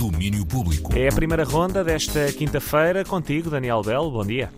[0.00, 0.96] Domínio Público.
[0.96, 4.10] É a primeira ronda desta quinta-feira contigo, Daniel Belo.
[4.10, 4.50] Bom dia.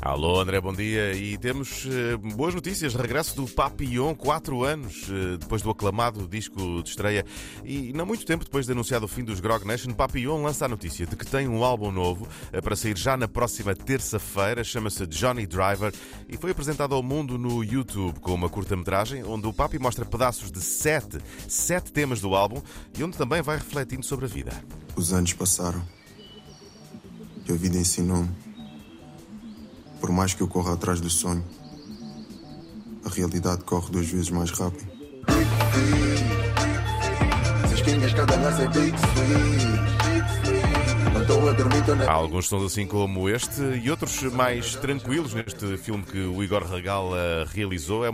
[0.00, 1.14] Alô André, bom dia.
[1.14, 2.94] E temos uh, boas notícias.
[2.94, 7.24] Regresso do Papillon, 4 anos uh, depois do aclamado disco de estreia.
[7.64, 10.68] E não muito tempo depois de anunciado o fim dos Grog Nation, Papillon lança a
[10.68, 14.62] notícia de que tem um álbum novo uh, para sair já na próxima terça-feira.
[14.62, 15.92] Chama-se Johnny Driver
[16.28, 20.52] e foi apresentado ao mundo no YouTube com uma curta-metragem onde o Papi mostra pedaços
[20.52, 21.18] de sete,
[21.48, 22.62] sete temas do álbum
[22.96, 24.52] e onde também vai refletindo sobre a vida.
[24.94, 25.82] Os anos passaram
[27.48, 28.45] e a vida ensinou-me
[30.00, 31.44] por mais que eu corra atrás do sonho,
[33.04, 34.96] a realidade corre duas vezes mais rápido.
[42.08, 46.64] Há alguns sons assim como este e outros mais tranquilos neste filme que o Igor
[46.64, 48.04] Regala realizou.
[48.04, 48.10] É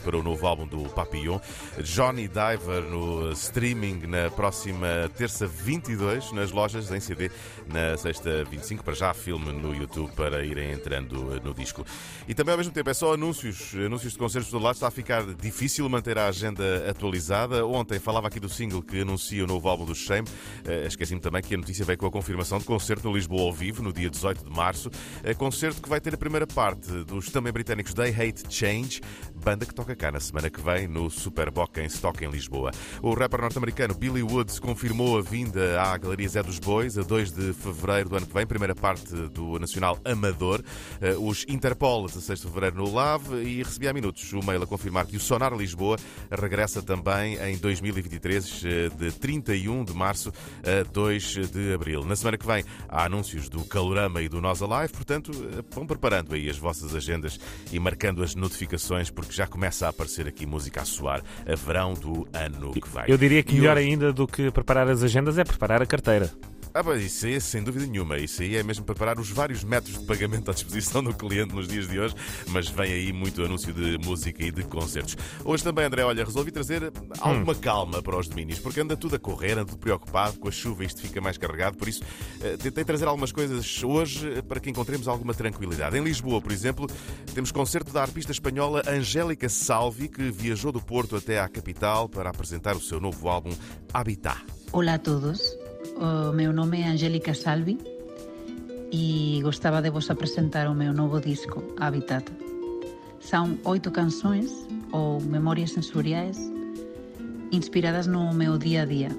[0.00, 1.38] para o novo álbum do Papillon.
[1.82, 7.30] Johnny Diver no streaming na próxima terça 22, nas lojas em CD
[7.66, 11.84] na sexta 25, para já filme no YouTube para irem entrando no disco.
[12.28, 14.90] E também ao mesmo tempo é só anúncios, anúncios de concertos do lado, está a
[14.90, 17.66] ficar difícil manter a agenda atualizada.
[17.66, 20.28] Ontem falava aqui do single que anuncia o novo álbum do Shame.
[20.28, 23.52] Uh, Esqueci-me também que a notícia veio com a confirmação de concerto no Lisboa ao
[23.52, 24.88] vivo no dia 18 de março.
[24.88, 29.00] Uh, concerto que vai ter a primeira parte dos também britânicos They Hate Change,
[29.34, 32.70] banda que toca cá na semana que vem no Superboc em Stock em Lisboa.
[33.02, 37.32] O rapper norte-americano Billy Woods confirmou a vinda à Galeria Zé dos Bois a 2
[37.32, 40.62] de fevereiro do ano que vem, primeira parte do Nacional Amador.
[41.00, 44.66] Eh, os Interpol, 16 de fevereiro no LAV e recebi há minutos o mail a
[44.66, 45.96] confirmar que o Sonar Lisboa
[46.30, 52.04] regressa também em 2023, eh, de 31 de março a 2 de abril.
[52.04, 55.86] Na semana que vem há anúncios do Calorama e do Nós Alive, portanto, eh, vão
[55.86, 57.38] preparando aí as vossas agendas
[57.72, 61.94] e marcando as notificações, porque já começa a aparecer aqui música a soar a verão
[61.94, 63.04] do ano que vem.
[63.06, 66.30] Eu diria que melhor ainda do que preparar as agendas é preparar a carteira.
[66.74, 68.16] Ah, pois isso aí, sem dúvida nenhuma.
[68.16, 71.68] Isso aí é mesmo preparar os vários métodos de pagamento à disposição do cliente nos
[71.68, 72.14] dias de hoje,
[72.48, 75.16] mas vem aí muito anúncio de música e de concertos.
[75.44, 79.18] Hoje também, André, olha, resolvi trazer alguma calma para os domínios, porque anda tudo a
[79.18, 82.02] correr, anda tudo preocupado, com a chuva isto fica mais carregado, por isso
[82.40, 85.98] eh, tentei trazer algumas coisas hoje eh, para que encontremos alguma tranquilidade.
[85.98, 86.86] Em Lisboa, por exemplo,
[87.34, 92.30] temos concerto da arpista espanhola Angélica Salvi, que viajou do Porto até à capital para
[92.30, 93.50] apresentar o seu novo álbum
[93.92, 94.42] Habitat.
[94.72, 95.58] Ola a todos,
[96.02, 97.78] O meu nome é Angélica Salvi
[98.90, 102.26] e gostaba de vos apresentar o meu novo disco, Habitat.
[103.20, 104.50] São oito canções
[104.90, 106.36] ou memorias sensoriais
[107.52, 109.10] inspiradas no meu día a día.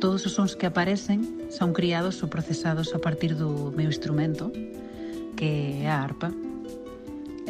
[0.00, 4.54] Todos os sons que aparecen son criados ou procesados a partir do meu instrumento,
[5.34, 6.30] que é a arpa.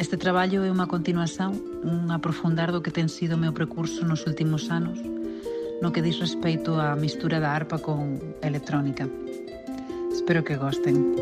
[0.01, 1.53] Este traballo é unha continuación,
[1.85, 4.97] un aprofundar do que ten sido o meu percurso nos últimos anos,
[5.81, 9.09] no que diz respeito á mistura da arpa con electrónica.
[10.11, 11.15] Espero que gosten.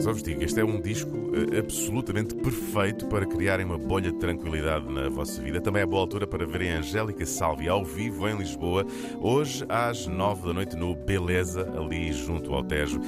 [0.00, 4.18] Só vos digo, este é um disco eh, absolutamente perfeito para criarem uma bolha de
[4.18, 5.60] tranquilidade na vossa vida.
[5.60, 8.86] Também é boa altura para verem a Angélica Salvi ao vivo em Lisboa,
[9.20, 13.00] hoje às nove da noite no Beleza, ali junto ao Tejo.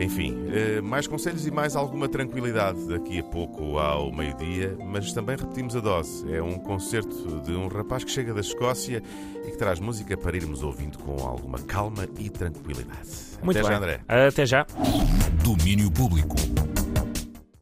[0.00, 5.36] Enfim, eh, mais conselhos e mais alguma tranquilidade daqui a pouco ao meio-dia, mas também
[5.36, 6.34] repetimos a dose.
[6.34, 9.02] É um concerto de um rapaz que chega da Escócia
[9.46, 13.08] e que traz música para irmos ouvindo com alguma calma e tranquilidade.
[13.42, 13.70] Muito Até bem.
[13.70, 14.00] já, André.
[14.08, 14.66] Até já.
[15.44, 16.36] Domínio Público.